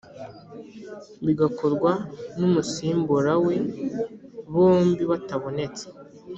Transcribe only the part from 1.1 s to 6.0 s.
Bigakorwa n umusimbura we bombi batabonetse